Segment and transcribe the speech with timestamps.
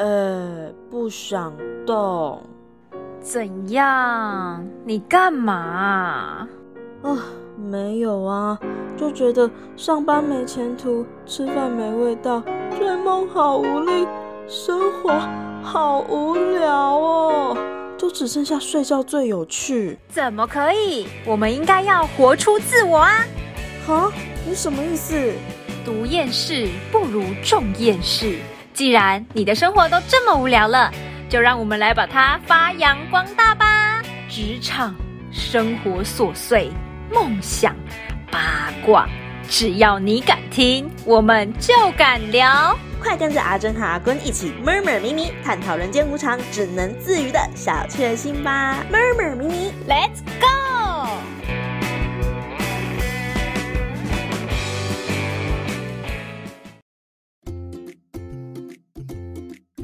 [0.00, 1.52] 呃，不想
[1.86, 2.42] 动。
[3.20, 4.66] 怎样？
[4.86, 6.48] 你干嘛？
[7.02, 7.18] 啊，
[7.70, 8.58] 没有啊，
[8.96, 12.42] 就觉得上班没前途，吃饭没味道，
[12.78, 14.08] 追梦好无力，
[14.48, 15.12] 生活
[15.62, 17.56] 好无聊哦，
[17.98, 19.98] 就只剩下睡觉最有趣。
[20.08, 21.08] 怎么可以？
[21.26, 23.10] 我们应该要活出自我啊！
[23.86, 24.10] 哈，
[24.48, 25.14] 你什么意思？
[25.84, 28.38] 读厌世不如种厌世。
[28.80, 30.90] 既然你的生活都这么无聊了，
[31.28, 34.00] 就让我们来把它发扬光大吧！
[34.26, 34.94] 职场、
[35.30, 36.72] 生活琐碎、
[37.12, 37.76] 梦想、
[38.32, 39.06] 八卦，
[39.46, 42.74] 只要你敢听，我们就敢聊。
[43.02, 50.79] 快跟着阿珍和阿坤一起 murmur 咪咪，探讨人间无常，只能自娱的小确幸吧！murmur 咪咪，Let's go！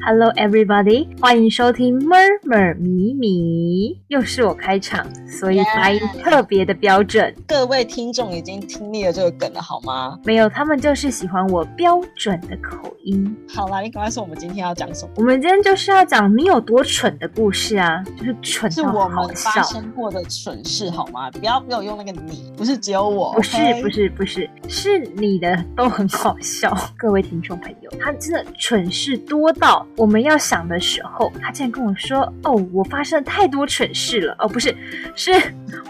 [0.07, 1.05] go！Hello, everybody！
[1.19, 7.35] 欢迎收听 Murmur 咪咪，又是我开场，所以发音特别的标准。
[7.45, 10.17] 各位听众已经听腻了这个梗了，好吗？
[10.23, 13.35] 没有，他们就是喜欢我标准的口音。
[13.53, 15.11] 好啦，你赶快说，我们今天要讲什么？
[15.17, 21.29] 我们今天就是要讲你有多蠢的故事啊，就是蠢是我们发生过的蠢事，好吗？
[21.31, 26.73] 不要给我用那个你，不是只有我，不是，不是，不是，是你的都很好笑。
[26.97, 29.85] 各位听众朋友，他真的蠢事多到。
[29.97, 34.73] 我们要想的时候，他竟然跟我说：“哦，我发生了太多蠢事了。”哦，不是，
[35.15, 35.31] 是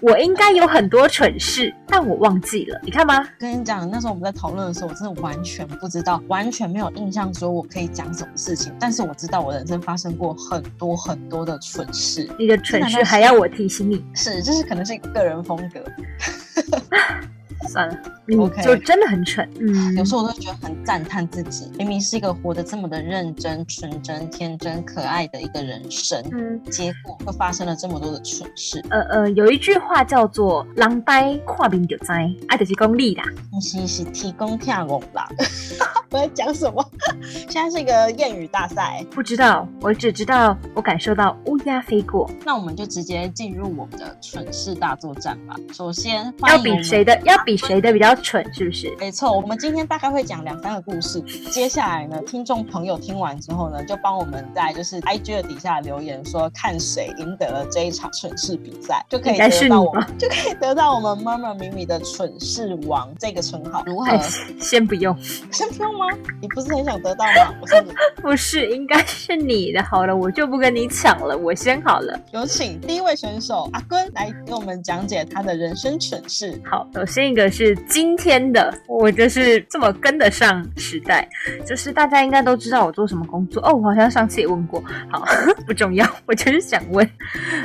[0.02, 2.80] 我应该有很多蠢事，但我忘记了。
[2.84, 3.28] 你看吗？
[3.38, 8.74] 跟你讲，那时候我们在讨论的时候，我真的完全不知道，完全没有印象，说我可以讲什么事情。
[8.80, 12.30] 但是我知道，我人生发生过很多很多的蠢事。
[12.40, 14.06] 你的蠢事还要我提醒你？
[14.16, 15.84] 是，这是可能是一个个人风格。
[17.68, 19.50] 算了，你就真的很蠢。
[19.60, 28.84] 嗯，有时候我都觉得很赞叹自己，明明是一个活得这么的认真、纯真、天真、可爱的一个人生，嗯，结果又发生了这么多的蠢事。
[28.90, 33.24] 呃呃，有一句话叫做“狼呆跨饼就灾”，爱的是功利啦，
[33.62, 35.28] 是是提供跳舞啦。
[36.10, 36.84] 我在讲什么？
[37.50, 42.30] 现在是一个谚语大赛，不知道，我只知道我感受到乌鸦飞过。
[42.46, 45.56] 那我们就直接进入我们的蠢事大作战吧。
[45.74, 48.94] 首先，要比谁的要比谁的比较蠢，是不是？
[49.00, 51.22] 没错，我们今天大概会讲两三个故事。
[51.50, 63.82] 接下来呢，听众朋友听完之后呢，就帮我们在就是 IG 的底下留言说，看谁赢得了这一场蠢事比赛，就可以得到我们 就可以得到我们妈妈咪咪的蠢事王这个称 号。
[63.86, 64.20] 如何？
[64.60, 65.18] 先不用，
[65.50, 65.98] 先不用。
[65.98, 66.06] 吗？
[66.42, 67.54] 你不是很想得到吗？
[67.62, 67.86] 不是，
[68.22, 69.82] 不是，应该是你的。
[69.82, 72.20] 好了，我就不跟你抢了，我先好了。
[72.32, 76.62] 有请第一位选手阿坤来给我们讲解他的人生蠢事。
[76.70, 81.28] 好，首先一个是今天的，我就是这么跟得上时代，
[81.66, 83.74] 就是大家应该都知道我做什么工作哦。
[83.74, 85.24] 我好像上次也问过，好
[85.68, 87.08] 不重要，我就是想问。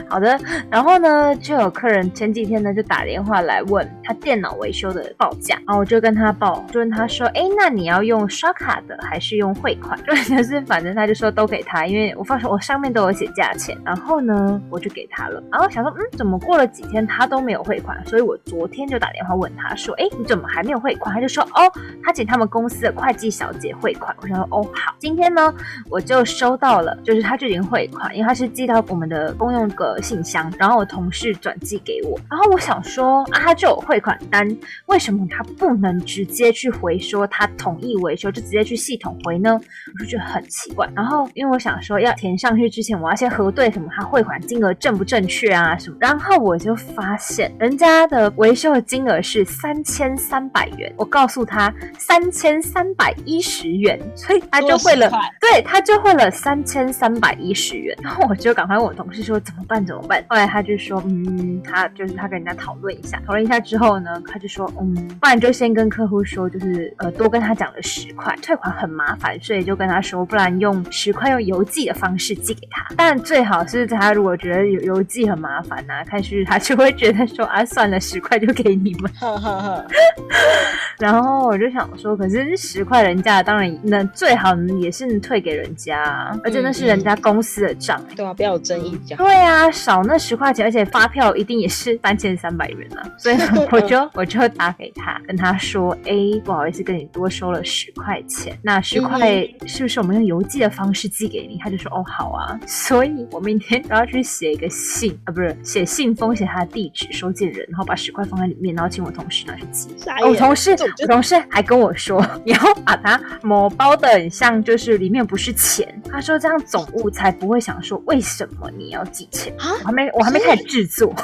[0.09, 0.38] 好的，
[0.71, 8.28] 然后呢，就有客人前几天呢就打电话来问他电脑维修的报价，然后我就跟他报，就问他说，哎，那你要用。
[8.28, 9.97] 刷卡的还是用汇款？
[10.06, 15.43] 就是反正他就说都给他，因为我放我上面都有写价钱，然后呢我就给他了。
[15.53, 18.05] 然后想说，嗯，怎么过了几天他都没有汇款？
[18.06, 21.15] 所以我昨天就打电话问他他说，哎，你怎么还没有汇款？
[21.15, 21.71] 他就说，哦，
[22.03, 24.15] 他请他们公司的会计小姐汇款。
[24.21, 25.53] 我想说，哦，好，今天呢
[25.89, 32.19] 我就收到了，就是他就已经汇款，因为他是寄到我们的公用个信箱，然后我同事转寄给我。
[32.31, 34.47] 然后我想说，啊，他就有汇款单，
[34.87, 40.89] 为什么他不能直接去回说他同意维修就直接去系统回呢，我就觉得很奇怪。
[40.94, 45.97] 然后因为我想说要填上去之前，我要先核对什么他汇款金额正不正确啊什么。
[46.00, 57.96] 然后我就发现人家的维修的金额是三千三百元，我告诉他三千三百一十元，所以他就汇了，对，他就汇了三千三百一十元。
[58.02, 60.24] 然后我就赶快问我同事说怎么办怎么办？
[60.28, 68.10] 后来他就说嗯，他就是他跟人家讨论一下，讨论一下之后呢，他就说嗯，不然就先跟客户说，就是呃多跟他讲了十。
[68.14, 72.87] 块退款很麻烦，所以就跟他说，不然用十块用邮寄的方式寄给他。
[72.96, 79.10] 但最好是他如果觉得邮邮寄很麻烦呐，看是他就会觉得说啊，算了，十块就给你们。
[81.00, 89.19] 然后我就想说，可是十块人家当然那最好也是退给人家，而且那是人家公司的账，对啊，不要有争议这样。
[89.25, 93.37] 对啊，少那十块钱，而且发票一定也是三千三百元啊，所以
[93.71, 96.12] 我就 我就打给他，跟他说，哎，
[96.44, 98.03] 不好意思，跟你多收了十块。
[98.03, 101.56] 块钱，那十块是不是我们用邮寄的方式寄给你？
[101.62, 109.88] 他就说哦好啊，所以我明天都要去写一个信啊，不是写信封，写他的地址、收件人，然后把十块放在里面，然后请我同事拿去寄。
[110.25, 116.00] 我同事我同事还跟我说， 你要把它某包的很像，就是里面不是钱。
[116.11, 119.52] 他说这样总务才不会想说为什么你要寄钱。
[119.58, 121.14] 啊我还没我还没开始制作，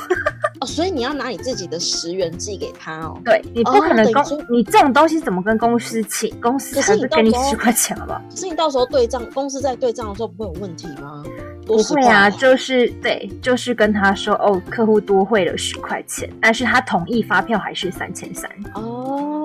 [0.60, 3.20] 哦，所以你要拿你自己的十元寄给他哦。
[3.24, 6.34] 对你不可能公、你这种东西怎么跟公司请？
[6.40, 8.22] 公司还是给你十块钱，好不好？
[8.30, 11.22] 可是你到时候对账，公司在对账的时候不会有问题吗？
[11.68, 18.50] 多不会啊，就是对，就是跟他说哦，客户多汇了十块钱，但是他同意发票还是三千三。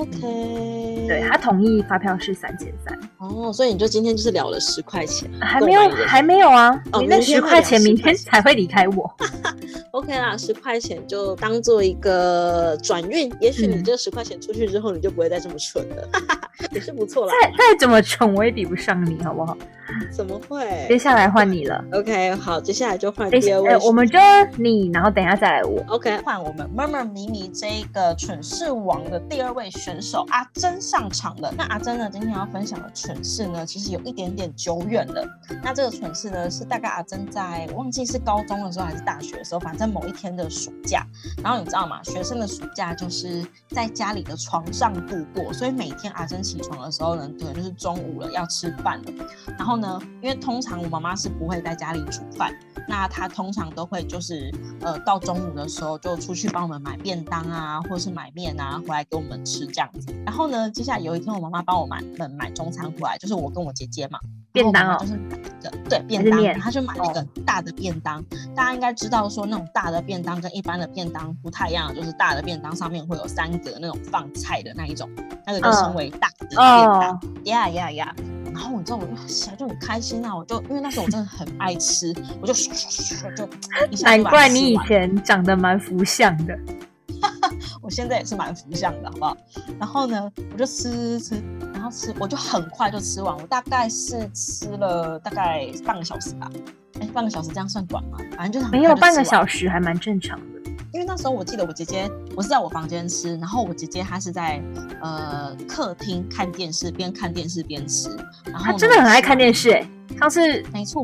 [0.03, 9.09] OK，对他同意发票是三千三，哦，所以你就今天就是了了十块钱，还没有还没有啊，哦你那十块钱明天才会离开我。
[9.91, 16.09] OK 啦，十块钱就当做一个转运，也许你嗯这十块钱出去之后，你就不会再这么蠢了，
[16.73, 17.33] 也是不错啦。
[17.41, 19.55] 再再怎么蠢，我也比不上你，好不好？
[20.11, 21.83] 怎么会接下来换你了。
[21.91, 24.19] ？OK，好，接下来就换第二位呃，我们选
[24.51, 25.83] 就你，然后等一下再来我。
[25.87, 31.53] OK，换我们 Murmur 迷迷这一个蠢事王的第二位选选手阿珍上场了。
[31.55, 35.23] 那阿珍呢，今天要分享的蠢事呢，其实有一点点久远了。
[35.61, 41.05] 那这个蠢事呢，是大概阿珍在忘记是高中的时候还是大学的时候，反正某一天的暑假。
[41.43, 42.01] 然后你知道吗？
[42.01, 49.11] 学生的暑假就是在家里的床上度过，所以每天阿珍起床的时候呢，可能就是中午了，要吃饭了。
[49.59, 52.51] 然后呢，因为通常我妈妈是不会在家里煮饭，
[52.87, 54.51] 那她通常都会就是
[54.81, 60.13] 呃到中午的时候就出去帮我们买便当啊，或是买面啊回来给我们吃这样子。
[60.25, 64.19] 然后呢，接下来有一天我妈妈帮我买们买中餐回来，就是我跟我姐姐嘛。
[64.53, 68.23] 便当哦就是买一个对便当，还是面她就买了一个大的便当。
[68.55, 75.09] 大家应该知道说那种大的便当跟一般的便当不太一样，就是大的便当上面会有三格那种放菜的那一种，
[75.47, 77.13] 那个就称为大的便当。
[77.13, 78.15] 哦，呀呀呀！
[78.53, 80.35] 然后你知道，我就起来就很开心啊！
[80.35, 83.49] 我就因为那时候我真的很爱吃，我就就
[83.89, 86.55] 一下难就把它怪你以前长得蛮福相的。
[87.83, 89.37] 我现在也是蛮福相的，好不好？
[89.77, 91.43] 然后呢，我就吃吃吃，
[91.73, 96.49] 然后吃，我就很快就吃完，我大概是吃了大概半个小时吧。
[97.01, 98.17] 哎，半个小时这样算短吗？
[98.37, 100.45] 反正就是没有半个小时，还蛮正常的。
[100.93, 104.61] 因为那时候我记得我姐姐，我是在我房间吃，然后我姐姐她是在
[105.01, 108.09] 呃客厅看电视，边看电视边吃。
[108.45, 109.89] 然后她真的很爱看电视视哎、
[110.19, 111.03] 上次，没错，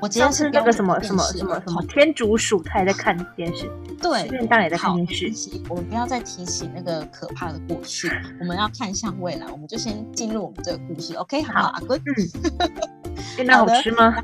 [0.00, 3.70] 我姐姐上次那个什么什么什么什么天竺鼠，他也在看电视，
[4.00, 8.10] 对吃便当也在看电视我们不要再提起那个可怕的过去，
[8.40, 11.42] 我们要看向未来，我们就先进入我们这个故事，OK？
[11.42, 12.00] 好阿坤，
[13.36, 14.14] 便当好吃吗？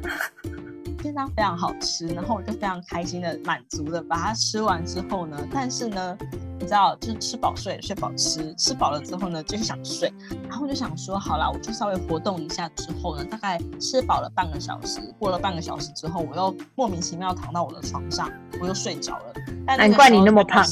[1.03, 6.17] 便当非常好吃，然后我就非常开心的、满足的把它吃完之后呢，但是呢，
[6.61, 10.13] 你知道，就是吃饱睡，睡饱吃，吃饱了之后呢，就是想睡，
[10.49, 19.35] 然后我就想说，好啦，我就稍微活动一下之后呢，大概吃饱了半个小时，过了半个小时之后，我又莫名其妙躺到我的床上，我又睡着了。
[19.67, 20.65] 但难怪你那么胖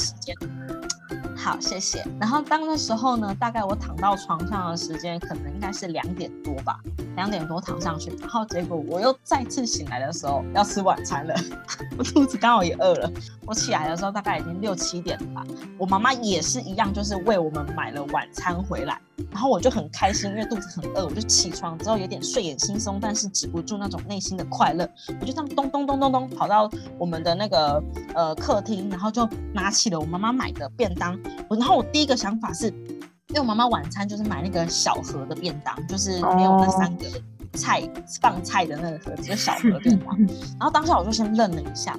[1.43, 2.05] 好，谢谢。
[2.19, 6.79] 然后当那时候呢，大概我躺到床上的时间可能应该是两点多吧，
[7.15, 11.33] 两点多躺上去，然后结果我又再次醒来的时候要吃晚餐了，
[11.97, 13.11] 我肚子刚好也饿了。
[13.47, 15.43] 我起来的时候大概已经六七点了吧，
[15.79, 19.01] 我妈妈也是一样，就是为我们买了晚餐回来，
[19.31, 24.87] 然后我就很开心，因为肚子很饿，我就起床之后有点睡眼惺忪，但是止不住那种内心的快乐，
[25.19, 27.83] 我就这样咚咚咚咚咚跑到我们的那个
[28.13, 31.19] 呃客厅，然后就拿起了我妈妈买的便当。
[31.47, 37.05] 我然后我第一个想法是，因为我妈妈晚餐就是买那个小盒的便当，就是没有那三个
[37.53, 37.81] 菜
[38.21, 40.17] 放菜的那个盒子，就小盒便当。
[40.59, 41.97] 然后当下我就先愣了一下，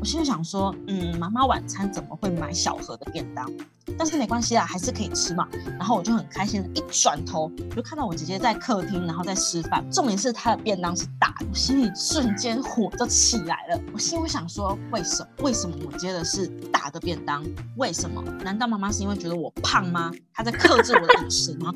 [0.00, 3.50] 我心里想说，嗯，妈妈晚餐怎么会买小盒的便当？
[3.98, 5.48] 但是没关系啦，还是可以吃嘛。
[5.78, 9.84] 然后我就很开心的一转头，我就看到我姐姐在客厅，然后在吃饭。
[9.90, 13.80] 重点是她的便当是大的，我心里瞬间火就起来了。
[13.92, 15.28] 我心里想说，为什么？
[15.44, 17.44] 为什么我接的是大的便当？
[17.76, 18.22] 为什么？
[18.42, 20.10] 难道妈妈是因为觉得我胖吗？
[20.32, 21.72] 她在克制我的饮食吗？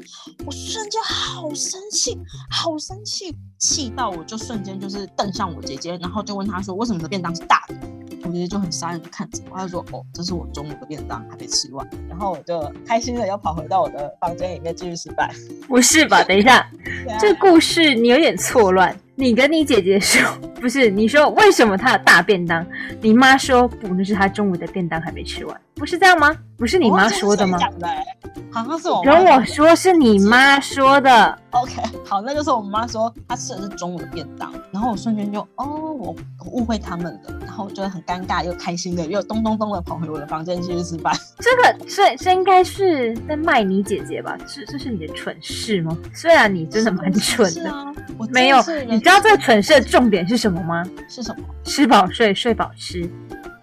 [0.46, 2.18] 我瞬间好生气，
[2.50, 7.97] 好生气，气到我就瞬间就是瞪向我姐姐，然后就问她说，为什么你的便当是大的？
[8.24, 15.30] 我爷爷就很傻眼的看着我，他说：“哦，这是我中午的便当，还没吃完。”然后我就开心的要跑回到我的房间里面继续吃饭。
[15.66, 16.22] 不是吧？
[16.24, 16.58] 等一下，
[17.08, 18.94] 啊这个故事你有点错乱。
[19.20, 20.22] 你跟你姐姐说，
[20.62, 22.64] 不是你说为什么她有大便当？
[23.00, 26.32] 你妈说不，那是她中午的便当还没吃完，不是这样吗？
[26.56, 27.58] 不是你妈说的吗？
[27.58, 28.04] 讲的欸
[28.50, 31.38] 好像是我跟我说是你妈说的。
[31.50, 35.66] OK，好，那就是我妈说她吃的是中午的便当，然后我瞬间就哦，
[35.98, 41.12] 我我误会他们了，然后我觉得很尴尬又开心的，又咚咚咚的跑回我的房间继续吃饭。
[41.38, 44.36] 这个这这应该是在卖你姐姐吧？
[44.46, 45.96] 这这是你的蠢事吗？
[46.14, 48.58] 虽然你真的蛮蠢的，是啊，我没有
[48.88, 50.84] 你知道这个蠢事的重点是什么吗？
[51.08, 51.42] 是什么？
[51.64, 53.10] 吃饱睡，睡饱吃。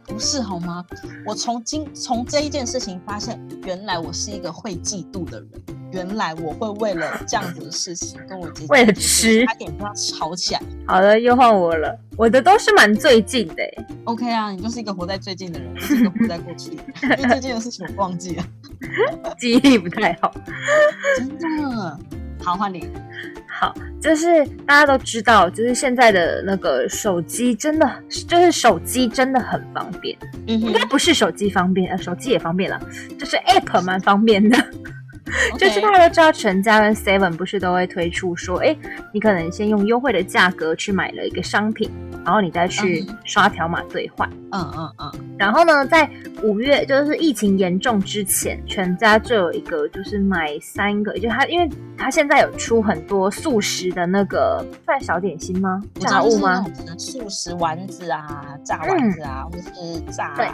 [0.08, 0.84] 不是好吗？
[1.24, 5.50] 我从今从这一件事情发现，原来我是一个会嫉妒的人。
[5.92, 10.62] 原来我会为了这样子的事情跟我姐姐为了吃差点跟她吵起来。
[10.88, 18.44] 好了，又换我了，我的都是蛮最近的欸 OK 啊，你就是一个活在最近的人，我是一个活在过去的人， 因为最近的事情我忘记了，
[19.38, 20.34] 记忆力不太好。
[21.16, 22.00] 真的。
[22.46, 22.88] 好，换你。
[23.50, 27.90] 好，就是大家都知道，就是现在的那个手机真的，
[28.28, 30.16] 就是手机真的很方便。
[30.48, 32.80] 嗯应该不是手机方便，呃，手机也方便了，
[33.18, 34.56] 就是 App 蛮方便的。
[35.58, 38.78] 就是大家都知道，全家跟 Seven 不是都会推出说，哎，
[39.12, 41.90] 你可能先用优惠的价格去买了一个商品，
[42.26, 43.18] 然后你再去嗯。
[43.24, 44.30] 刷条码兑换。
[44.52, 46.10] 嗯嗯嗯，然后呢，在
[46.42, 55.82] 五月就是疫情严重之前，全家就有一个就是买三个，就它因为它现在有出很多素食的那个算小点心吗？
[56.00, 56.66] 炸物吗？
[56.98, 60.48] 素食丸子啊、炸丸子啊，或是炸对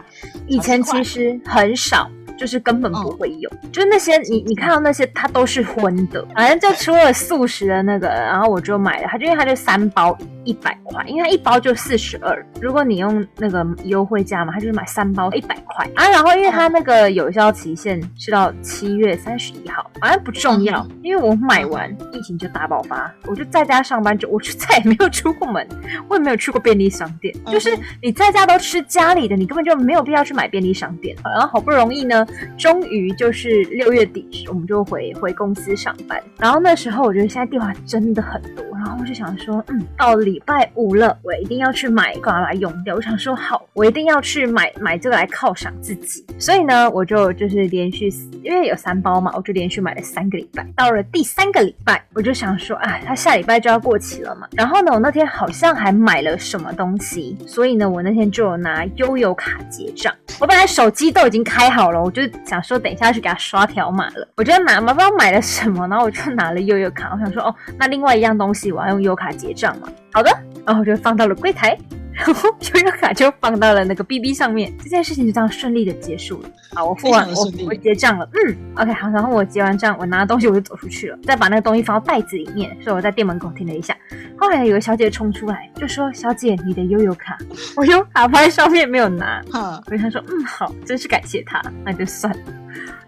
[0.48, 15.88] 以前其实很少，就是根本不会有，就是那些你你看到那些它都是荤的，反正就除了素食的那个，然后我就买了它，就因为它就三包一百块，因为它一包就四十二，如果你用那个优惠价嘛，它就是买三包一百块。
[15.96, 25.68] 啊，然后因为它那个有效期限是到七月三十一号，反正不重要，因为我买完疫情就大爆发，我就在家上班就我就 再也没有出过门，
[26.08, 31.16] 我也没有去过便利商店，就是嗯你在家都吃家里的，你根本就没有必要去买便利商店。
[31.24, 32.26] 然后好不容易呢，
[32.58, 36.22] 终于就是六月底，我们就回回公司上班。
[36.38, 42.96] 然后那时候我觉得现在电话真的很多，然后我就想说，嗯，到礼拜五了，我一定要去买，干嘛来用掉？
[42.96, 46.26] 我想说好，我一定要去买买这个来犒赏自己。
[46.40, 48.10] 所以呢，我就就是连续，
[48.44, 50.66] 因为有三包嘛，我就连续买了三个礼拜。
[50.76, 54.48] 到了第三个礼拜，我就想说，啊，它下礼拜就要过期了嘛。
[54.54, 60.14] 然后呢，我那天好像还买了什么东西，所以呢，我那天就有拿悠游卡结账。
[60.40, 64.28] 我本来手机都已经开好了，我就想说等一下去给他刷条码了。
[64.38, 67.12] 我就拿嘛，不知道买了什么，然后我就拿了悠游卡。
[67.14, 69.88] 我想说，哦，那另外一样东西我要用悠卡结账嘛。
[70.12, 70.30] 好的，
[70.66, 71.78] 然后我就放到了柜台。
[72.14, 76.50] 然后悠悠卡就放到了那个 BB 上面，这件事情就这样顺利的结束了。
[76.76, 83.96] 好，我付完我我结账了，嗯，OK 好，然后我结完账，我拿东西我就走出去了，再把那个东西放到袋子里面，所以我在店门口停了一下。
[84.38, 87.38] 后来有个小姐冲出来就说：“小姐，你的悠悠卡，
[87.78, 92.44] 我悠卡放在上面没有拿。”哼，我就想说，嗯，好，真是感谢她，那就算了。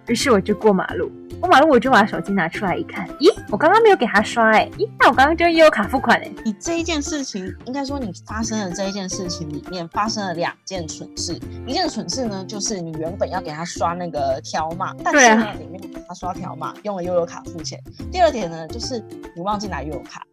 [0.08, 11.40] 于是我就过马路，过马路我就把手机拿出来一看，咦，我刚刚没有给他刷哎、咦，那我刚刚就用悠游卡付款哎、你这一件事情，应该说你发生的这一件事情里面发生了两件蠢事。
[11.66, 17.82] 一件蠢事呢，就是你原本要给他刷那个条码，但是呢，你没有给他刷条码，用了悠游卡付钱。
[18.12, 19.02] 第二点呢，就是
[19.36, 20.26] 你忘记拿悠游卡，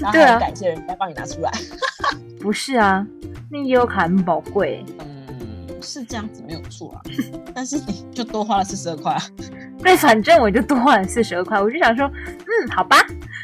[0.00, 1.50] 然后还感谢人家帮你拿出来。
[2.40, 3.06] 不是啊，
[3.48, 5.01] 那悠游卡很宝贵、嗯，
[5.82, 7.02] 是这样子没有错啊，
[7.54, 9.22] 但是你就多花了四十二块啊。
[9.82, 12.96] 对，反正我就多花了四十二块，我就想说，嗯，好吧，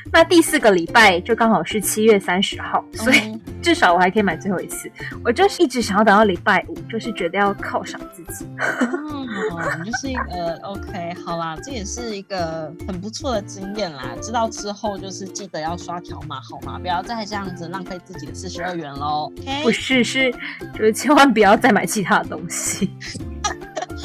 [0.12, 4.90] 那第四个礼拜就刚好是七月三十号，所以嗯 至少我还可以买最后一次。
[5.24, 8.46] 我就是一直想要等到礼拜五，就是觉得要犒赏自己。
[8.58, 14.04] 嗯， 就是一个 OK，好啦，这也是一个很不错的经验啦。
[14.22, 16.78] 知道之后就是记得要刷条码，好吗？
[16.78, 19.30] 不要再这样子浪费自己的四十二元喽。
[19.62, 20.32] 不是，是
[20.72, 22.90] 就是千万不要再买其他的东西。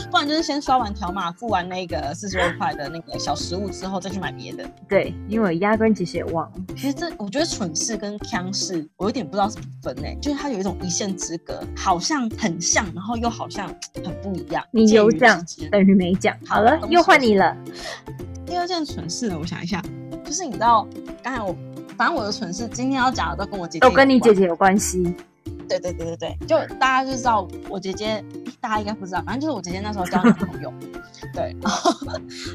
[0.10, 4.64] 不然就是先刷完条码，付完那个四十二块的那个小食物之后，再去买别的。
[4.88, 6.54] 对，因为我压根其实也忘了。
[6.76, 13.68] 其实这我觉得蠢事跟腔事，我有点不知道怎么分诶、就是它有一种一线之隔，好像很像，然后又好像
[14.04, 14.64] 很不一样。
[14.72, 16.36] 你有讲等于没讲。
[16.46, 17.56] 好了，又换你了。
[18.46, 19.82] 第二件蠢事呢，我想一下，
[20.24, 20.88] 就是你知道，
[21.24, 21.56] 刚才我
[21.98, 25.16] 反正我的蠢事今天要讲的都跟我姐姐都跟你姐姐有关系。
[25.68, 28.24] 对对对对对，就大家就知道我姐姐，
[28.60, 30.74] 大家应该不知道，反正就是我姐姐那时候交男朋友，
[31.34, 31.92] 对，然 后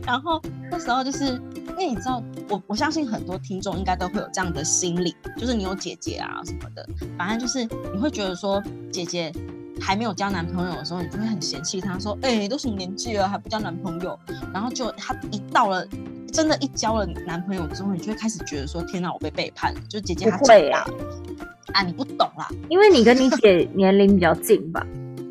[0.05, 8.63] 然后那时候就是因为你知道，我我相信很多听众应该都会有这样的心理，就是你有姐姐啊什么的，反正就是你会觉得说
[8.93, 9.33] 姐姐。
[9.81, 14.19] 还没有交男朋友的时候，你就会很嫌弃她，说：“哎、都什么年纪了还不交男朋友？”
[14.53, 15.87] 然后就她一到了，
[16.33, 20.95] 真的，一交了男朋友之后，你就会开始觉得说：“天哪，我被背叛了！”就姐姐她长不会大了
[21.75, 24.87] 啊，你不懂啦，因为你跟你姐年龄比较近吧？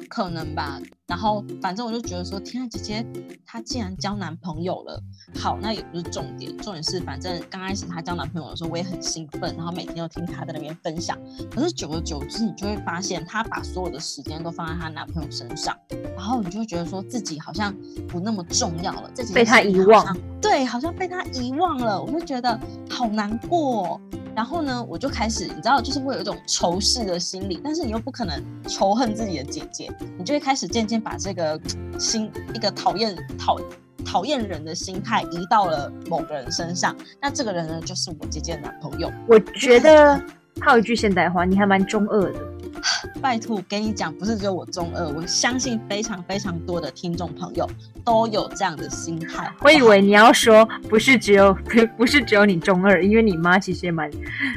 [0.10, 0.82] 可能吧。
[1.06, 3.06] 然后反正我就觉得说，天啊，姐姐
[3.46, 5.02] 她竟然交男朋友了。
[5.40, 11.18] 好，那也不是重点，重点是反正刚开始她交男朋友的时候，我也很兴奋，然后每天都听她在那边分享。
[11.50, 15.74] 可是久而久之，你就会发现她把所有的时间都放在她男朋友身上，
[16.14, 17.74] 然后你就会觉得说自己好像
[18.08, 20.18] 不那么重要了，自己被她遗忘。
[20.42, 22.60] 对，好像被她遗忘了，我就觉得
[22.90, 24.02] 好难过、哦。
[24.38, 31.60] 然后呢，我就开始，你知道，就是会有一种仇视的心理，但是你又不可能仇恨自己的姐姐，你就会开始渐渐把这个
[31.98, 33.60] 心一个讨厌讨
[34.06, 36.96] 讨厌人的心态移到了某个人身上。
[37.20, 39.12] 那这个人呢，就是我姐姐的男朋友。
[39.28, 40.22] 我觉得
[40.60, 42.40] 套一句现代话，你还蛮中二的。
[43.20, 47.68] 拜托，跟你讲，不是只有我中二，我相信非常非常多的听众朋友
[48.06, 49.52] 都有这样的心态。
[49.62, 54.10] 我以为你要说不是只有不 不是只有你中二，因为你妈其实也蛮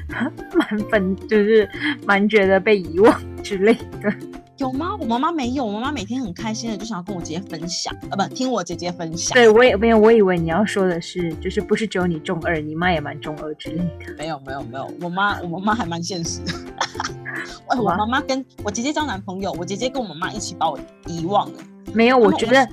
[0.54, 1.69] 蛮粉，就是
[2.07, 4.12] 蛮觉得被遗忘之类的。
[4.60, 4.94] 有吗？
[5.00, 9.32] 我妈妈没有，我妈妈每天很开心的就想要跟我姐姐分享，啊，不听我姐姐分享。
[9.34, 14.14] 对，我也没有，我以为你要说的是，就是不是只有你中二，你妈也蛮中二之类的。
[14.18, 16.40] 没有，没有，没有，我妈，我妈妈还蛮现实。
[17.68, 21.58] 哎，我妈妈跟我姐姐交男朋友，我姐姐跟我妈妈一起把我遗忘了。
[21.94, 22.68] 没有，我觉得，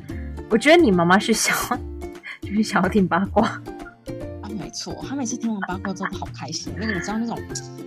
[0.49, 1.55] 我觉得你妈妈是想，
[2.41, 3.61] 就是想要听八卦。
[4.77, 6.71] 错，他每次听完八卦之后好开心。
[6.77, 7.39] 那个你知道那种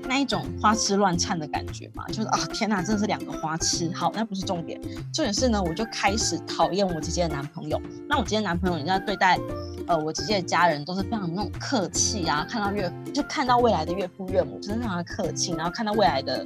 [0.09, 2.05] 那一种花痴乱颤的感觉吗？
[2.09, 3.91] 就是啊，天哪，真的是两个花痴。
[3.95, 4.81] 好，那不是重点，
[5.13, 7.81] 重点是呢，我就开始讨厌我姐姐的男朋友。
[8.09, 9.39] 那我姐姐男朋友，人家对待
[9.87, 15.53] 呃我姐姐的家人都是非常那种客气啊，看到岳就看到未来的岳父岳母，真的非常的客气。
[15.53, 16.45] 然后看到未来的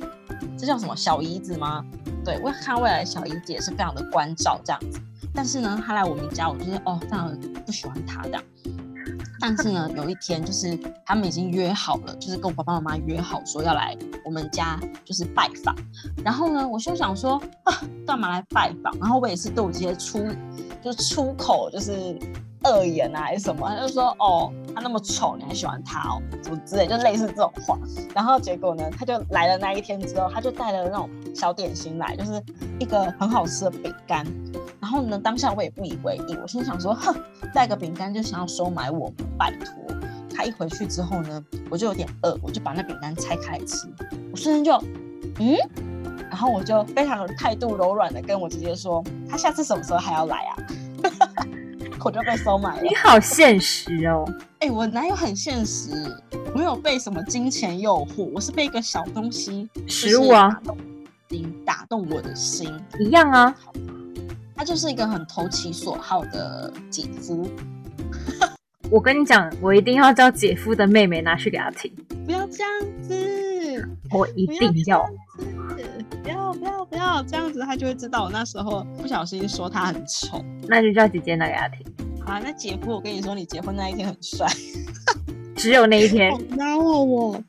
[0.58, 1.82] 这叫什么小姨子吗？
[2.22, 5.00] 对，我看到未来的小姨子也是非常的关照这样子。
[5.32, 7.34] 但是呢，他来我们家，我就是哦，非常
[7.66, 8.42] 不喜欢他这样。
[9.46, 10.74] 但是呢，有一天就是
[11.04, 15.76] 他们已经约好了，就是跟我爸爸妈妈约好说要来我们家就是拜访。
[16.24, 17.34] 然后呢，我就想说
[17.64, 18.96] 啊，干嘛来拜访？
[18.98, 20.26] 然后我也是都直接出
[20.82, 22.18] 就出口就是
[22.64, 27.78] 恶言啊还是什么，他就说哦，他那么丑，你还喜欢他哦，什么之类，就类似这种话。
[28.14, 32.42] 然后结果呢，他就来了那一天之后，他就带了那种小点心来，就是
[32.78, 34.26] 一个很好吃的饼干。
[34.80, 37.14] 然后呢，当下我也不以为意，我心想说，哼，
[37.54, 39.74] 带个饼干就想要收买我，拜托。
[40.36, 43.88] 他一回去之后呢，我就有点饿，我就把那饼干拆开来吃，
[44.32, 44.86] 我瞬间就，
[45.38, 45.56] 嗯，
[46.28, 50.56] 然后我就非常态度柔软的跟我姐姐说，他下次什么时候还要来啊？
[52.04, 52.82] 我就被收买了。
[52.82, 55.90] 你好现实哦，哎，我哪有很现实？
[56.54, 60.60] 没有被什么金钱诱惑，我是被一个小东西，食物啊，
[61.64, 62.70] 打动我的心，
[63.00, 63.54] 一样啊。
[64.54, 67.48] 他就是一个很投其所好的姐夫。
[68.94, 71.92] 我跟你讲，我一定要叫姐夫的妹妹拿去给他听。
[72.24, 72.70] 不要这样
[73.02, 75.04] 子，我一定要。
[76.22, 80.40] 不要不要不要这样子，他就会知道我那时候不小心说他很丑。
[80.68, 81.84] 那就叫姐姐拿给他听。
[82.24, 84.46] 好，啊那姐夫，我跟你说，你结婚那一天很帅。
[85.56, 86.32] 只有那一天。
[86.56, 87.42] 然后我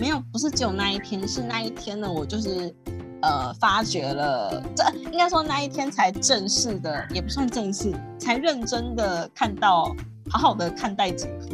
[0.00, 2.74] 没有，不是只有那一天，是那一天呢，我就是。
[3.22, 9.94] 呃，发觉了，这应该说那一天才正式的，也不算正式，才认真的看到，
[10.30, 11.48] 好好的看待姐夫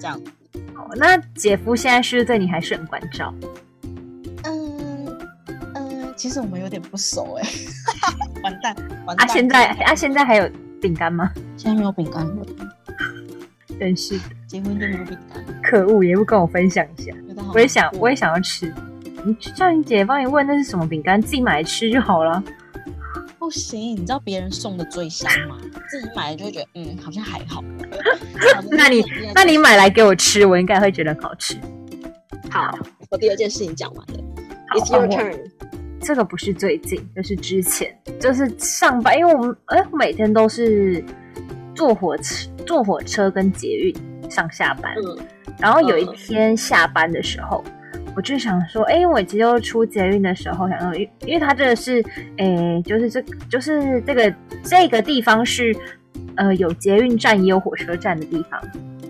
[0.00, 0.30] 这样子。
[0.76, 3.32] 哦，那姐夫现在是不是对你还是很关照？
[4.44, 5.18] 嗯
[5.74, 7.48] 嗯，其实我们有点不熟哎，
[8.44, 9.26] 完蛋完蛋。
[9.26, 11.30] 啊，现在啊，现在还有饼干吗？
[11.56, 12.46] 现在没有饼干了，
[13.78, 17.12] 真是的结婚就没有饼干，可恶，也不跟我分享一下，
[17.54, 18.72] 我也想，我也想要吃。
[19.24, 22.42] 你叫你姐帮你问那是什么饼干，自己买来吃就好了。
[23.42, 25.58] 不行，你知道别人送的最香吗？
[25.90, 27.60] 自己买就会觉得嗯，好像还好。
[28.70, 31.58] 那你那你买来给我吃，我应该会觉得好吃。
[32.48, 32.78] 好，
[33.10, 34.24] 我第二件事情讲完了。
[34.76, 35.36] It's your turn。
[36.00, 41.04] 这个不是最近，就是之前，就是上班，因为我们哎，每天都是
[41.74, 44.94] 坐火车、坐火车跟捷运上下班。
[45.04, 45.18] 嗯。
[45.58, 47.64] 然后有一天下班的时候。
[48.14, 52.04] 我就想说，哎，我其实出捷运的时候，想说，因因为它这个是，
[52.36, 55.74] 哎，就是这，就是这个这个地方是，
[56.36, 58.60] 呃，有捷运站也有火车站的地方，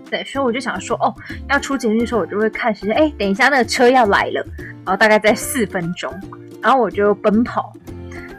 [0.09, 1.13] 对，所以我就想说，哦，
[1.49, 6.13] 要出捷运的时候，我就会看时间，哎，等一下那个车要来了，然后大概在四分钟，
[6.61, 7.73] 然后我就奔跑，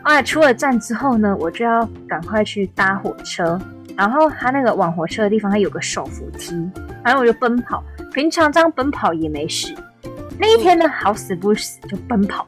[0.02, 3.60] 后来出了站之后呢，我就要赶快去搭火车，
[3.96, 6.70] 然后它那个往火车的地方，它有个手扶梯，
[7.02, 9.74] 反正我就奔跑，平常这样奔跑也没事。
[10.38, 12.46] 那一天呢，好死不死就奔跑，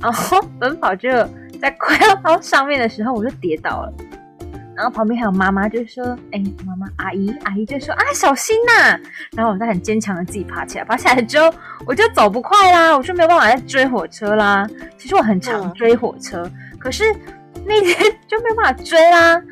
[0.00, 1.08] 然后奔跑就
[1.60, 3.92] 在快要到上面的时候，我就跌倒了。
[4.76, 8.98] 然后旁边还有妈妈就说：“哎，妈妈，阿姨，阿姨就说啊，小心呐！”
[9.34, 11.50] 然后我在很坚强的自己爬起来，爬起来之后
[11.86, 14.68] 我就走不快啦，我就没有办法再追火车啦。
[14.98, 17.04] 其实我很常追火车，可是
[17.64, 17.96] 那天
[18.28, 19.42] 就没有办法追啦。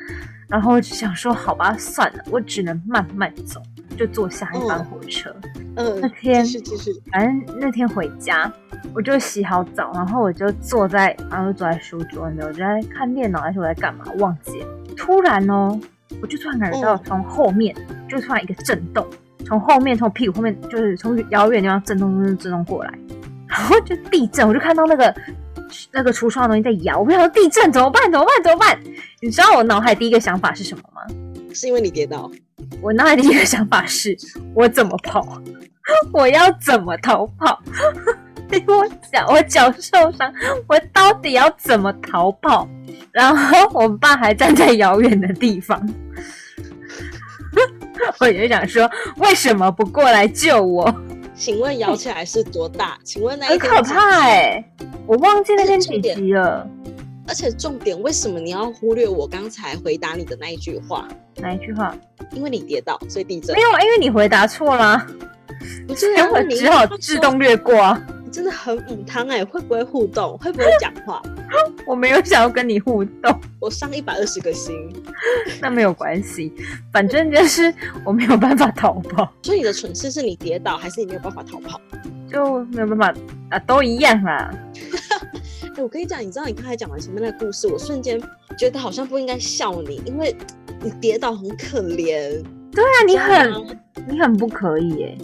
[0.46, 3.62] 然后我就想说，好吧，算了，我只能慢慢走，
[3.96, 5.35] 就坐下一班火车。
[5.76, 8.52] 嗯，那天继续继续，反正那天回家，
[8.94, 14.66] 我就洗好澡，然后我就坐在，然后坐在书桌那，我就在看电脑还是我在干嘛，忘记了。
[14.96, 15.78] 突然哦，
[16.22, 17.74] 我就突然感觉到从后面
[18.09, 19.04] 就突然一个震动，
[19.44, 22.94] 从后面从屁股后面就是从遥远地方震动震动震动过来，
[23.48, 25.12] 然后就地震，我就看到那个
[25.90, 28.00] 那个橱窗的东西在摇，我想说地震怎么办？
[28.12, 28.44] 怎么办？
[28.44, 28.78] 怎么办？
[29.20, 31.02] 你知道我脑海第一个想法是什么吗？
[31.52, 32.30] 是因为你跌倒。
[32.81, 34.16] 我脑海第一个想法是
[34.55, 35.40] 我怎么跑？
[36.12, 37.61] 我要怎么逃跑？
[38.53, 40.33] 因为我脚我脚受伤，
[40.68, 42.68] 我到底要怎么逃跑？
[43.11, 45.81] 然后我爸还站在遥远的地方，
[48.20, 50.94] 我就想说，为什么不过来救我？
[51.35, 52.96] 请问摇起来是多大？
[53.03, 54.64] 请问那很可怕哎，
[55.07, 56.68] 我忘记那天几级了。
[57.27, 61.09] 而且重点，为什么你要忽略我刚才回答你的那一句话？
[61.37, 61.97] 哪一句话？
[62.33, 63.55] 因为你跌倒，所以地震。
[63.57, 65.07] 没有，因为你回答错了。
[65.87, 67.97] 不是，我只好自动略过。
[68.25, 70.37] 你真的很母汤哎，会不会互动？
[70.39, 71.23] 会不会讲话？
[71.87, 73.41] 我没有想要跟你互动。
[73.61, 74.75] 我上一百二十个心，
[75.61, 76.53] 那没有关系，
[76.93, 77.73] 反正就是
[78.05, 79.33] 我没有办法逃跑。
[79.43, 81.81] 所以你的蠢事是你跌倒，还是你没有办法逃跑？
[82.31, 83.15] 就没有办法
[83.51, 84.51] 啊，都一样啦。
[85.77, 88.21] 哎，我跟你讲，你知道你刚才讲完前面那个故事，我瞬间
[88.57, 90.35] 觉得好像不应该笑你，因为
[90.83, 92.43] 你跌倒很可怜。
[92.71, 95.19] 对啊，你很你很不可以耶。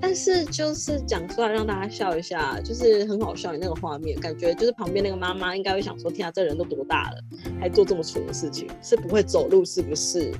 [0.00, 3.52] 但是就是讲出来让大家笑一下，就是很好笑。
[3.52, 7.18] 你那个画面，感觉就是旁边那个妈妈应该会想说：天啊，这人都多大了，
[7.58, 10.32] 还做这么蠢的事情，是不会走路是不是？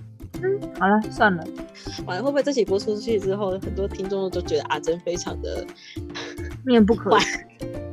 [0.43, 1.45] 嗯，好了，算了。
[2.05, 5.67] 完了，会不会这期播出去之后，很多听众都觉得阿珍非常的
[6.65, 7.17] 面不可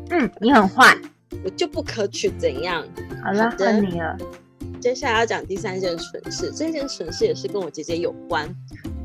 [0.10, 0.96] 嗯，你很坏，
[1.43, 2.84] 我就不可取，怎样？
[3.24, 4.17] 好了，换你了。
[4.82, 8.48] 接下来要讲第三件蠢事，这件蠢事也是跟我姐姐有关。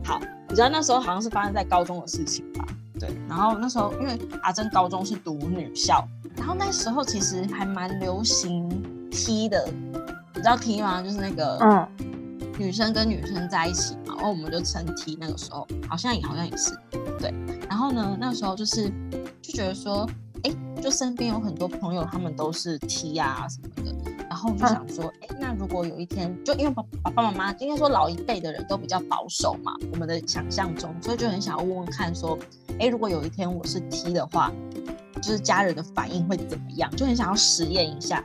[0.04, 0.20] 好。
[0.50, 2.66] 你知道那时候好像是发生在高中的事情吧？
[2.98, 6.02] 对，然后那时候因为阿珍高中是读女校，
[6.38, 8.66] 然后那时候其实还蛮流行
[9.10, 9.68] T 的，
[10.34, 11.02] 你知道 T 吗？
[11.02, 11.86] 就是那个嗯，
[12.58, 15.18] 女生跟女生在一起嘛，然后我们就称 T。
[15.20, 16.74] 那个时候好像也好像也是
[17.20, 17.30] 对，
[17.68, 18.90] 然后呢，那时候就是
[19.42, 20.27] 就觉得说，哎，
[20.80, 23.94] 就身边有很多朋友，他们都是 T 啊什么的。
[24.28, 32.38] 然后我就想说，哎，那如果有一天，就因为爸爸爸妈妈应该说老一辈的人都比较保守嘛，我们的想象中，所以就很想要问问看，说，
[32.78, 34.52] 哎，如果有一天我是 T 的话，
[35.16, 36.90] 就是家人的反应会怎么样？
[36.94, 38.22] 就很想要实验一下。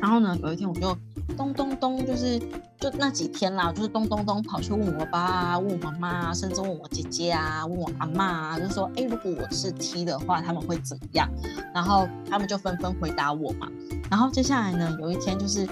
[0.00, 0.96] 然后呢，有一天我就
[1.36, 2.38] 咚咚咚，就是
[2.78, 11.28] 就那几天啦，就是咚咚咚跑去问我爸、啊问我妈妈，甚至问我姐姐啊、问我阿妈啊，就说，哎，如果我是 T 的话，他们会怎么样？
[11.74, 13.68] 然后他们就纷纷回答我嘛。
[14.10, 15.66] 然后接下来呢，有一天就是，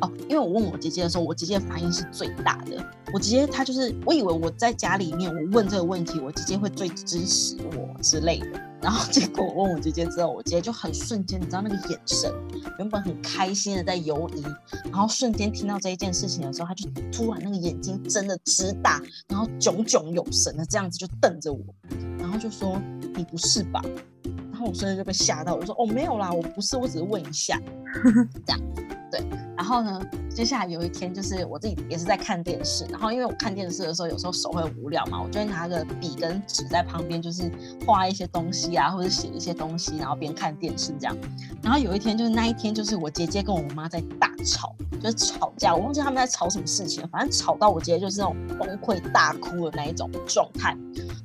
[0.00, 2.84] 哦，因为我问我姐姐的时候，我姐姐的反应是最大的。
[3.12, 8.60] 我姐姐她就是，我以为我在家里面，我问这个问题，我姐姐会最支持我之类的。
[8.80, 12.32] 然后结果我问我姐姐之后，我姐姐就很瞬间，你知道那个眼神，
[12.78, 14.42] 原本很开心的在游移，
[14.84, 21.64] 然后瞬间听到这一件事情的时候，她就突然那个眼睛睁的直大，然后炯炯有神的这样子就瞪着我，
[22.18, 22.80] 然后就说
[23.16, 23.82] ：“你不是吧？”
[24.58, 27.60] 然后我瞬间就被吓到，我说哦没有啦，我不是，我只是问一下，
[28.44, 28.60] 这样，
[29.08, 29.22] 对。
[29.56, 30.00] 然后呢，
[30.34, 37.48] 接下来有一天就是我自己也是在看电视，然后因为我看电视的时候有时候手会无聊嘛，我就会拿个笔跟纸在旁边，就是
[37.86, 41.16] 画一些东西啊，或者写一些东西，然后边看电视这样。
[41.62, 50.76] 然后有一天就是那一天就是我姐姐跟我妈在大吵，就是吵架，我忘记他们在吵什么事情，反正吵到我姐姐就是那种崩溃大哭的那一种状态。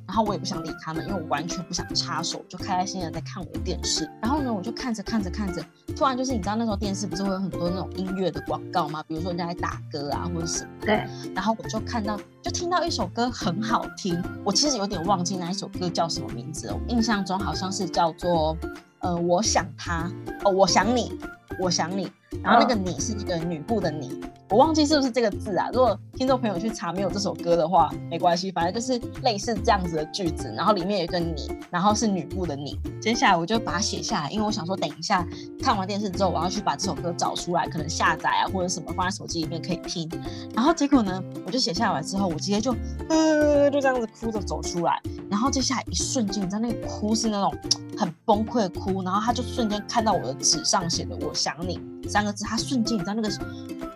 [0.06, 4.08] 然后我也不想理他们，因为我完全不想插手，就开开心心的在看我的电视。
[4.20, 5.64] 然后呢，我就看着看着看着，
[5.96, 9.02] 突然就是你知道那时候电视不是会有很多那种音乐的广告吗？
[9.08, 10.70] 比如说人家在打歌啊或者什么。
[10.80, 11.04] 对。
[11.34, 16.74] 然后我就看到，就听到一首歌很好听，我其实有点忘记那一首歌叫什么名字了。
[16.74, 18.56] 我印象中好像是叫做，
[19.00, 20.10] 呃，我想他，
[20.44, 21.18] 哦，我想你，
[21.60, 22.10] 我想你。
[22.42, 24.20] 然后那个你是一个女部的你。
[24.50, 25.70] 我忘记是不是这个字啊？
[25.72, 32.78] 如果听众朋友去查没有这首歌的话，没关系，反正就是类似这样子的句子，然后里面有一个你，然后是女部的你。
[33.00, 35.24] 接下来我就把它写下来，因为我想说等一下
[35.62, 40.10] 看完电视之后，我要去把这首歌找出来，可能下载啊或者什么放在手机里面可以听。
[40.54, 42.74] 然后结果呢，我就写下来之后，我直接就
[43.08, 45.00] 呃就这样子哭着走出来。
[45.30, 47.52] 然后接下来一瞬间，你知道那个哭是那种
[47.96, 51.78] 很崩溃的哭，然后他就瞬间看到我的纸上写的“我想你”
[52.08, 53.28] 三个字，他瞬间你知道那个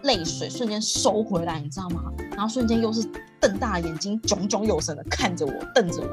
[0.02, 0.50] 泪水。
[0.50, 2.12] 瞬间收回来，你知道吗？
[2.32, 3.02] 然后瞬间又是
[3.40, 6.08] 瞪大眼睛，炯炯有神的看着我，瞪着我，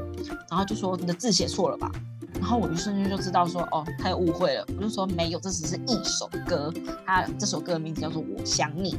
[0.50, 1.92] 然后就说：“你的字写错了吧？”
[2.36, 6.72] 然后我一瞬间就知道说：“哦，他又误会了。”我就说：“没有，这只是一首歌，
[7.06, 8.94] 他这首歌的名字叫做《我想你》。”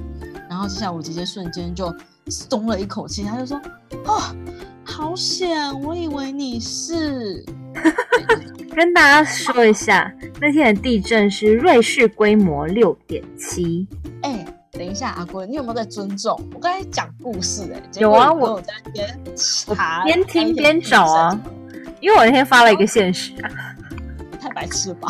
[0.49, 1.95] 然后接下来我直接瞬间就
[2.29, 3.61] 松了一口气，他就说
[4.07, 4.21] ：“哦，
[4.85, 5.81] 好险！
[5.83, 7.45] 我以为你是。
[8.77, 13.89] ”跟大家说一下，那天的地震是瑞士规模六点七。
[14.23, 14.47] 哎。
[14.73, 16.39] 等一下，阿坤，你有没有在尊重？
[16.53, 21.41] 我刚才讲故事哎、有啊我果你跟我在那边查，边听边找啊，
[21.99, 23.33] 因为我那天发了一个现实
[24.39, 25.09] 太白痴了吧？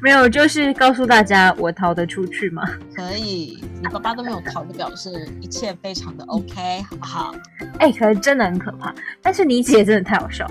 [0.00, 2.62] 没有，就是告诉大家我逃得出去吗。
[2.94, 7.34] 可以，你爸爸都没有逃，就表示一切非常的 OK，好不好？
[7.80, 8.94] 哎、可是真的很可怕。
[9.20, 10.46] 但是你姐真的太好笑，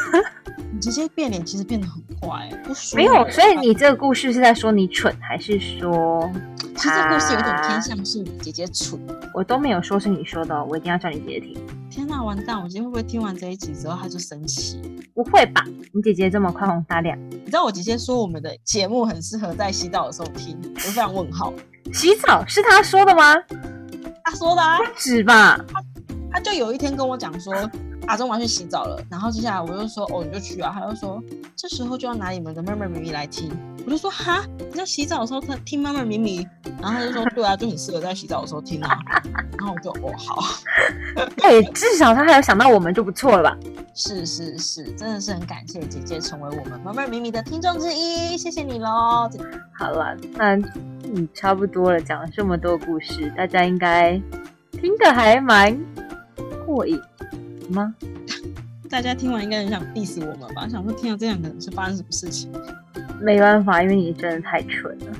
[0.74, 6.28] 你直接变脸，其实变得很快、不说没有，所以你这个故事是在说你蠢，还是说
[6.76, 9.00] 其实这故事有点偏向是姐姐蠢。
[9.32, 11.56] 我都没有说是你说的哦，我一定要叫你姐姐听。
[11.88, 12.60] 天呐，完蛋！
[12.60, 14.82] 我今天会不会听完这一集之后他就生气？
[15.14, 15.64] 不会吧？
[15.92, 21.54] 你姐姐这么宽宏大量，你知道我姐姐说我们的节目很适合在洗澡的时候听，我非常问号。
[21.92, 23.36] 洗澡是她说的吗？
[24.24, 25.56] 她说的啊，不止吧？
[26.32, 27.54] 她就有一天跟我讲说，
[28.06, 30.70] 阿忠我要去洗澡了，然后接下来我就说，哦，你就去啊。
[30.74, 31.22] 他就说，
[31.56, 33.50] 这时候就要拿你们的妹妹咪咪来听。
[33.86, 36.48] 我就说，哈，你在洗澡的时候听听妹妹咪咪？
[36.80, 38.98] 然后他就说，对啊，就很适合在洗澡的时候听啊。
[39.58, 40.42] 然后我就，哦，好。
[41.42, 43.56] 哎、至少他还有想到我们就不错了吧？
[43.94, 49.30] 是是是，真的是很感谢姐姐成为我们妹妹咪咪的听众之一，谢谢你喽。
[49.78, 50.56] 好了，那
[51.14, 54.20] 嗯差不多了，讲了这么多故事，大家应该
[54.72, 55.78] 听得还蛮
[56.66, 57.00] 过瘾
[57.72, 57.94] 吗？
[58.90, 60.68] 大家听完应该很想 diss 我们吧？
[60.68, 62.50] 想说听到这样可能是发生什么事情。
[63.20, 65.16] 没办法，因为你真的太蠢了。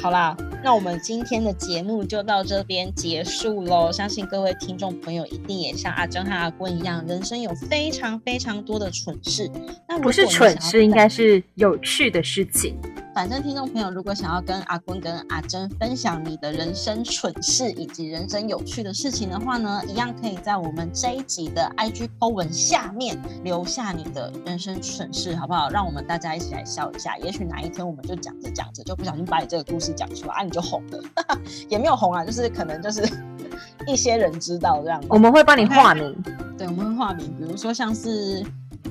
[0.00, 3.92] 好啦，那我们今天的节目就到这边结束喽。
[3.92, 9.50] 相信各位听众朋友一定也像阿珍和阿坤一样，人生有非常非常多的蠢事。
[9.88, 12.76] 那不是蠢事，应该是有趣的事情。
[13.14, 25.68] 反正听众朋友如果想要跟阿坤跟阿珍分享你的人生蠢事以及人生有趣的事情的话呢，一样可以在我们这一集的 IG po 文下面留下你的人生蠢事，好不好？
[25.68, 27.18] 让我们大家一起来笑一下。
[27.18, 30.98] 也许哪一天我们就讲着讲着就不小心把你这个故事讲出来，啊，你就红了，
[31.68, 33.06] 也没有红啊，就是可能就是
[33.86, 35.06] 一些人知道这样子。
[35.10, 36.16] 我们会帮你化名。
[36.56, 38.42] 对，我们会化名，比如说像是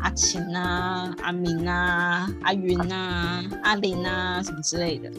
[0.01, 5.09] 阿晴啊、阿明啊、阿云啊、阿林啊什么之类的。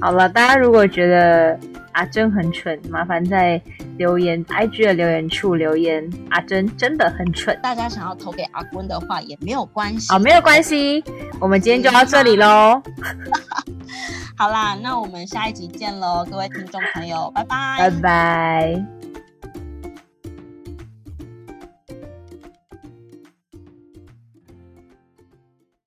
[0.00, 1.58] 好了，大家如果觉得
[1.92, 3.60] 阿珍很蠢，麻烦在
[3.96, 7.58] 留言 IG 的留言处留言，阿珍真的很蠢。
[7.62, 10.62] 大家想要投给阿坤的话也没有关系，好，没有关。
[10.62, 11.02] 系，
[11.40, 12.82] 我们今天就到这里喽，
[14.36, 18.95] 好啦，那我们下一集见喽，各位听众朋友，拜拜，拜拜。